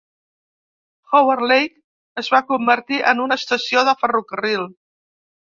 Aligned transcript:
Howard 1.11 1.45
Lake 1.51 2.21
es 2.23 2.31
va 2.37 2.41
convertir 2.49 2.99
en 3.13 3.23
una 3.27 3.39
estació 3.43 3.85
de 3.91 3.95
ferrocarril. 4.01 4.67